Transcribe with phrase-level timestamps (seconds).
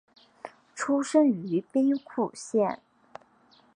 [0.73, 2.81] 出身于兵库县。